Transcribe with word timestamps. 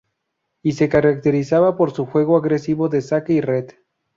Y 0.63 0.71
se 0.71 0.89
caracterizaba 0.89 1.77
por 1.77 1.91
su 1.91 2.07
juego 2.07 2.35
agresivo 2.35 2.89
de 2.89 3.03
saque 3.03 3.33
y 3.33 3.41
red. 3.41 3.69